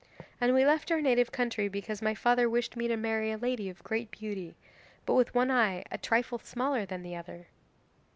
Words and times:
And 0.41 0.55
we 0.55 0.65
left 0.65 0.91
our 0.91 0.99
native 0.99 1.31
country 1.31 1.67
because 1.67 2.01
my 2.01 2.15
father 2.15 2.49
wished 2.49 2.75
me 2.75 2.87
to 2.87 2.97
marry 2.97 3.31
a 3.31 3.37
lady 3.37 3.69
of 3.69 3.83
great 3.83 4.09
beauty, 4.09 4.55
but 5.05 5.13
with 5.13 5.35
one 5.35 5.51
eye 5.51 5.83
a 5.91 5.99
trifle 5.99 6.39
smaller 6.39 6.87
than 6.87 7.03
the 7.03 7.15
other." 7.15 7.45